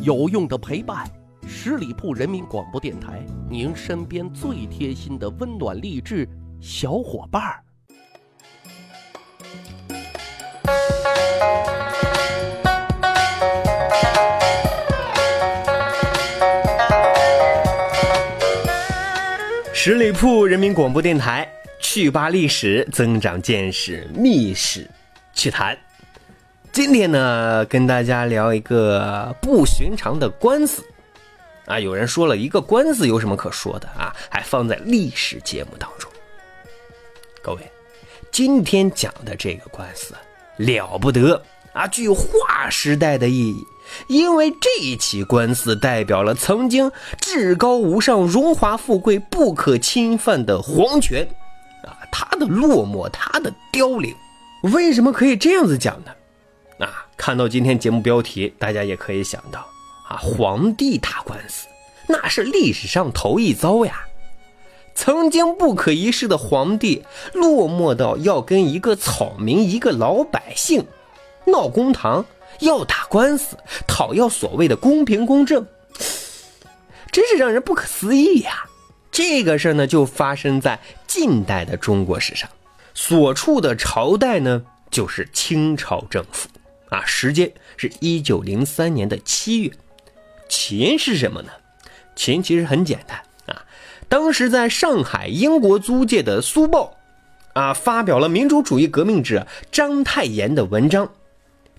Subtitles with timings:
[0.00, 1.04] 有用的陪伴，
[1.46, 6.26] 十里铺人民广播电台，您身边最贴心的温暖励志
[6.60, 7.62] 小伙伴儿。
[19.74, 21.48] 十里铺人民广播电台，
[21.80, 24.88] 趣吧历史，增长见识，密史
[25.34, 25.76] 趣谈。
[26.78, 30.80] 今天呢，跟大家聊一个不寻常的官司
[31.66, 31.80] 啊。
[31.80, 34.14] 有人说了一个官司有什么可说的啊？
[34.30, 36.08] 还放在历史节目当中。
[37.42, 37.68] 各位，
[38.30, 40.14] 今天讲的这个官司
[40.56, 41.42] 了不得
[41.72, 43.64] 啊，具有划时代的意义。
[44.06, 51.28] 因为这一起官司代表了曾经至高无上、荣华富贵不可侵犯的皇权，
[51.82, 54.14] 啊，它的落寞，它的凋零。
[54.72, 56.12] 为什么可以这样子讲呢？
[56.78, 59.60] 啊，看到今天节目标题，大家也可以想到，
[60.08, 61.66] 啊，皇帝打官司，
[62.08, 64.04] 那是历史上头一遭呀。
[64.94, 70.84] 曾经不可一世的皇帝，落寞到要跟一个草民、一个老百姓
[71.46, 72.24] 闹公堂。
[72.60, 73.56] 要打官司，
[73.86, 75.64] 讨要所谓的公平公正，
[77.12, 78.64] 真是让人不可思议呀！
[79.12, 82.50] 这个事儿呢，就发生在近代的中国史上，
[82.94, 86.48] 所处的朝代呢，就是清朝政府
[86.90, 87.04] 啊。
[87.06, 89.72] 时间是一九零三年的七月，
[90.48, 91.50] 起因是什么呢？
[92.14, 93.64] 起因其实很简单啊，
[94.08, 96.98] 当时在上海英国租界的《苏报》
[97.60, 101.12] 啊，发表了民主主义革命者章太炎的文章。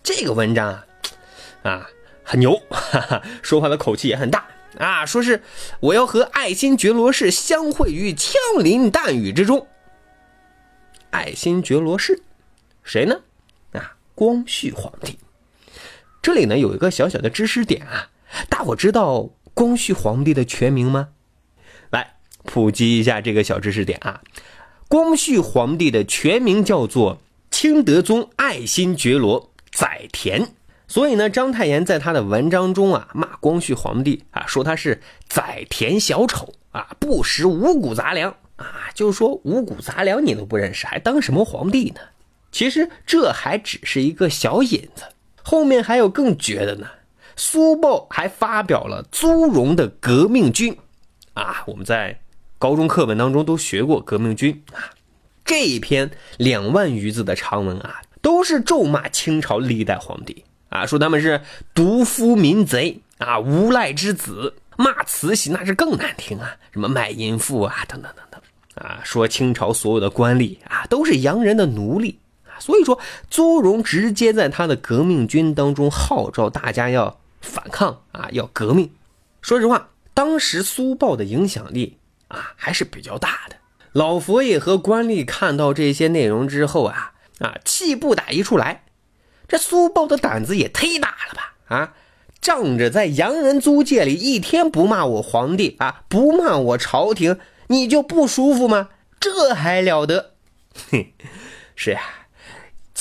[0.01, 0.85] 这个文章啊，
[1.63, 1.89] 啊，
[2.23, 5.43] 很牛，哈哈，说话的口气也很大啊，说是
[5.81, 9.67] 我要和爱新觉罗氏相会于枪林弹雨之中。
[11.09, 12.21] 爱新觉罗氏，
[12.83, 13.19] 谁呢？
[14.19, 15.17] 光绪皇帝。
[16.21, 18.09] 这里呢有一个小小的知识点啊，
[18.49, 21.07] 大伙知道光绪皇帝的全名吗？
[21.89, 24.21] 来普及一下这个小知识点啊，
[24.89, 29.53] 光绪皇帝的全名叫做清德宗爱新觉罗。
[29.71, 30.47] 载湉，
[30.87, 42.01] 所以呢，章太炎在他的文章中啊，骂光绪皇帝啊，说他是载田小丑啊，不识五谷杂粮啊，就是说五谷杂粮你都不认识，还当什么皇帝呢？
[42.51, 45.03] 其实这还只是一个小引子，
[45.43, 46.87] 后面还有更绝的呢。
[47.35, 50.77] 苏报还发表了租荣的革命军
[51.33, 52.19] 啊，我们在
[52.57, 54.91] 高中课本当中都学过革命军啊，
[55.45, 58.01] 这一篇两万余字的长文啊。
[58.21, 61.41] 都是咒骂清朝历代皇帝啊，说他们是
[61.73, 64.55] 毒夫民贼啊，无赖之子。
[64.75, 68.41] 骂慈禧那是更难听啊，什么卖淫妇啊，等等等等
[68.85, 68.99] 啊。
[69.05, 72.19] 说清朝所有的官吏啊，都是洋人的奴隶。
[72.59, 72.99] 所以说，
[73.29, 78.91] 邹容直接在他的革命军当中号召大家要反抗啊，要革命。
[79.41, 83.55] 说实话，当时苏报的影响力啊还是比较大的。
[83.93, 87.13] 老佛爷和官吏看到这些内容之后啊。
[87.39, 88.83] 啊，气不打一处来，
[89.47, 91.53] 这苏豹的胆子也忒大了吧？
[91.73, 91.93] 啊，
[92.41, 98.89] 仗着在洋人租界里一天不骂我皇帝啊，不骂我朝廷，你就不舒服吗？
[99.21, 100.33] 这还了得？
[100.91, 101.13] 嘿，
[101.77, 102.01] 是呀。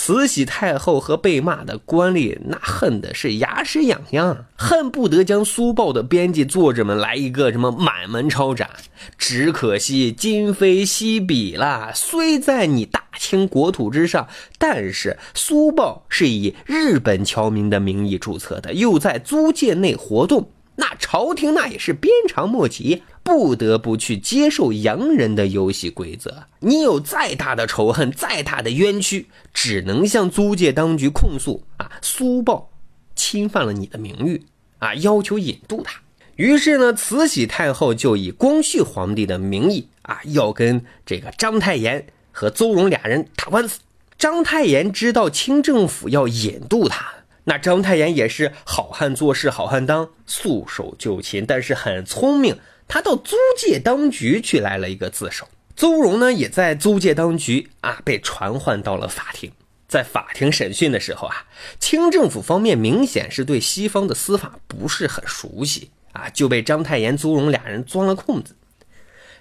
[0.01, 8.71] 慈禧太后和被骂的官吏，那恨的是牙齿痒痒，恨不得将苏报的编辑作者们来一个什么满门抄斩。
[9.19, 20.53] 只可惜今非昔比了，虽在你大清国土之上，但是苏报是以日本侨民的名义注册的，又在租界内活动。
[20.77, 26.45] 那朝廷那也是鞭长莫及，不得不去接受洋人的游戏规则。
[26.61, 31.91] 你有再大的仇恨，再大的冤屈，只能向租界当局控诉啊！
[32.01, 32.71] 苏报
[33.15, 34.47] 侵犯了你的名誉
[34.79, 36.01] 啊，要求引渡他。
[36.37, 43.81] 于是呢，慈禧太后就以光绪皇帝的名义啊，要跟这个章太炎和邹容俩人打官司。
[44.17, 47.07] 章太炎知道清政府要引渡他。
[47.45, 52.57] 那章太炎也是好汉做事好汉当，束手就擒，但是很聪明，
[52.89, 55.47] 他到租界当局去来了一个自首。
[55.77, 59.53] 邹容呢，也在租界当局啊被传唤到了法庭。
[59.87, 61.47] 在法庭审讯的时候啊，
[61.79, 68.57] 清政府方面明显是对西方的司法不是很熟悉啊，就被章太炎、邹容俩人钻了空子。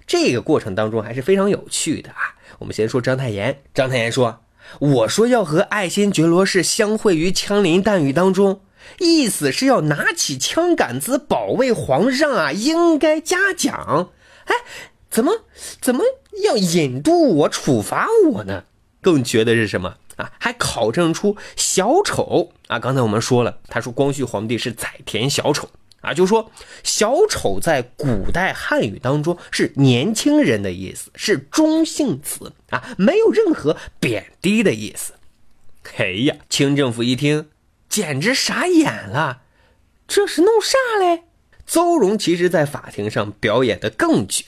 [0.06, 2.36] 这个过程当中还是非常有趣的啊。
[2.60, 4.44] 我们先说章太炎，章太炎说。
[4.80, 8.62] 我说要和爱新觉罗氏相会于枪林弹雨当中，
[9.00, 14.12] 意思是要拿起枪杆子保卫皇上啊，应该嘉奖。
[14.46, 14.56] 哎，
[15.10, 15.46] 怎么
[15.82, 16.04] 怎么
[16.44, 18.64] 要引渡我、处罚我呢？
[19.02, 19.96] 更绝的是什么？
[20.18, 22.80] 啊，还考证出小丑啊。
[22.80, 25.70] 刚才我们说了，他说光绪皇帝是宰田小丑
[26.02, 26.50] 啊，就说
[26.84, 35.14] 小丑在古代汉语当中是年轻人的意思，是中性词啊，没有任何贬低的意思。
[35.98, 37.48] 哎呀，清政府一听，
[37.98, 39.42] 简直傻眼了，
[40.08, 41.24] 这是弄啥嘞？
[41.66, 44.44] 邹容其实在法庭上表演的更绝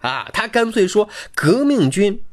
[0.00, 2.24] 啊，他干脆说革命军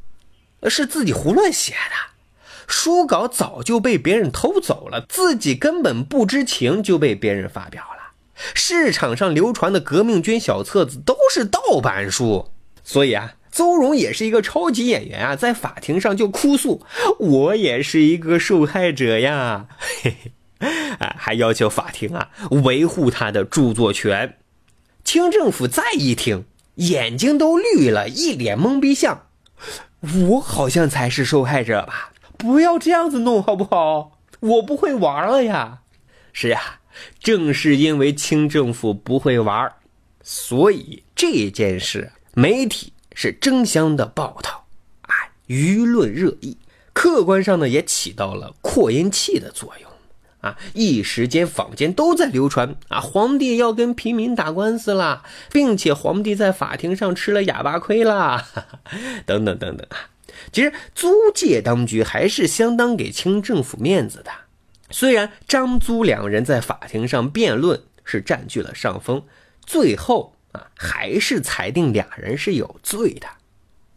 [0.70, 8.14] 是自己胡乱写的，书稿早就被别人偷走了，自己根本不知情就被别人发表了。
[8.54, 12.50] 市场上流传的革命军小册子都是盗版书，
[12.82, 13.34] 所以啊。
[13.52, 16.86] 邹容也是一个超级演员啊，在法庭上就哭诉
[17.20, 20.32] ：“我也是一个受害者呀！”嘿嘿，
[21.00, 22.30] 啊，还要求法庭啊
[22.64, 24.38] 维护他的著作权。
[25.04, 29.28] 清政府再一听，眼睛都绿了，一脸懵逼相
[30.30, 32.14] ：“我好像才是受害者吧？
[32.38, 34.20] 不要这样子弄好不好？
[34.40, 35.80] 我不会玩了呀！”
[36.32, 36.80] 是呀，
[37.20, 39.74] 正是因为清政府不会玩，
[40.22, 42.94] 所以这件事媒体。
[43.14, 44.66] 是争相的报道，
[45.02, 45.14] 啊，
[45.48, 46.58] 舆论热议，
[46.94, 49.91] 客观上呢也起到了扩音器的作用，
[50.42, 58.48] 啊，一时间坊间都在流传啊，皇帝要跟平民打官司啦，并且皇帝在法庭上吃了哑巴亏啦，
[59.26, 60.10] 等等等等啊。
[60.52, 64.32] 其实租界当局还是相当给清政府面子的，
[64.90, 69.24] 虽然张租两人在法庭上辩论是占据了上风，
[69.66, 70.36] 最后。
[70.52, 73.26] 啊，还是裁定俩人是有罪的。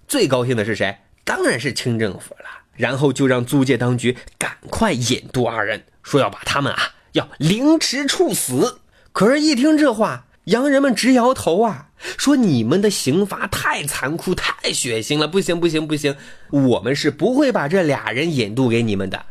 [0.07, 0.99] 最高兴的是谁？
[1.25, 2.45] 当然是清政府了。
[2.77, 8.79] 然后就让租界当局赶快引渡二人，说要把他们啊要凌迟处死。
[9.11, 16.17] 可是，一听这话，洋人们直摇头啊，说你们的刑罚太残酷、太血腥了，不行不行不行，
[16.51, 19.27] 我们是不会把这俩人引渡给你们的。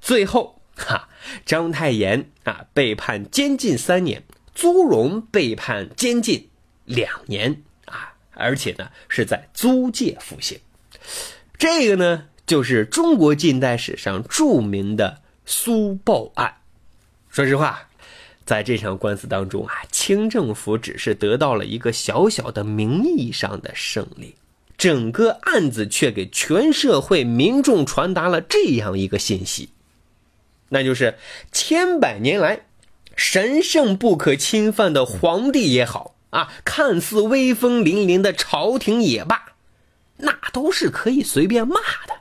[0.00, 1.08] 最后，哈，
[1.44, 4.22] 章太炎啊被判监禁三年。
[4.54, 6.50] 朱荣被判监禁
[6.84, 10.60] 两年啊，而且呢是在租界服刑。
[11.56, 16.54] 这个呢就是中国近代史上著名的苏报案。
[17.28, 17.88] 说实话，
[18.44, 24.34] 在这场官司当中啊，清政府只是得到了一个小小的名义上的胜利，
[24.76, 29.70] 整个案子却给全社会民众传达了这样一个信息，
[30.68, 31.16] 那就是
[31.52, 32.66] 千百年来。
[33.14, 39.52] 神圣不可侵犯的皇帝也好啊，看似威风凛凛的朝廷也罢，
[40.16, 41.74] 那都是可以随便骂
[42.06, 42.20] 的，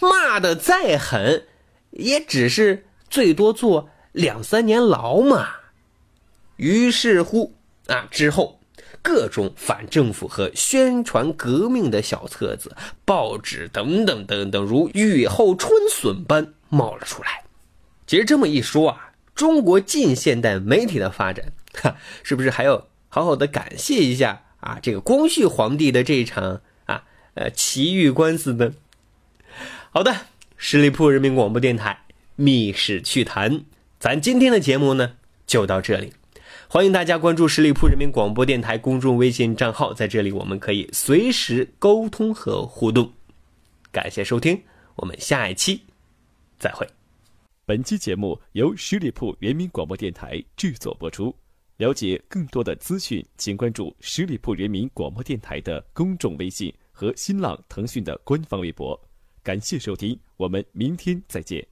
[0.00, 1.46] 骂的再狠，
[1.90, 5.48] 也只是最多坐两三年牢嘛。
[6.56, 7.54] 于是乎
[7.86, 8.60] 啊，之后
[9.02, 17.44] 各种反政府和宣传革命的小册子、报纸等等等等，如雨后春笋般冒了出来。
[18.06, 19.04] 其实这么一说啊。
[19.34, 21.94] 中国近现代媒体的发展，哈，
[22.24, 24.80] 是不是还要好好的感谢一下啊？
[24.82, 28.72] 这个光绪皇帝的这场啊，呃，奇遇官司呢？
[29.92, 30.12] 好的，
[30.60, 33.60] 十里铺人民广播电台《密室趣谈》，
[34.00, 35.14] 咱今天的节目呢
[35.46, 36.12] 就到这里，
[36.68, 43.12] 欢迎大家关注十里铺人民广播电台公众微信账号，在这里我们可以随时沟通和互动。
[43.92, 44.60] 感谢收听，
[44.96, 45.82] 我们下一期
[46.58, 46.84] 再会。
[47.64, 51.32] 本期节目由十里铺人民广播电台制作播出。
[51.76, 59.00] 了解更多的资讯，请关注十里铺人民广播电台的公众微信和新浪、腾讯的官方微博。
[59.48, 61.66] 感谢收听，我们明天再见。